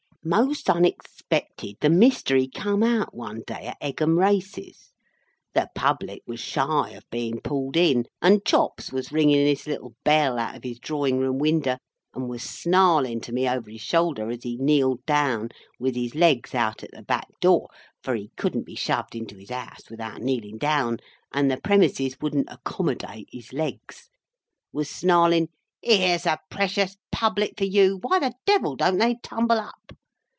[0.23, 4.91] Most unexpected, the mystery come out one day at Egham Races.
[5.55, 10.37] The Public was shy of bein pulled in, and Chops was ringin his little bell
[10.37, 11.79] out of his drawing room winder,
[12.13, 16.53] and was snarlin to me over his shoulder as he kneeled down with his legs
[16.53, 20.97] out at the back door—for he couldn't be shoved into his house without kneeling down,
[21.33, 25.47] and the premises wouldn't accommodate his legs—was snarlin,
[25.81, 29.93] "Here's a precious Public for you; why the Devil don't they tumble up?"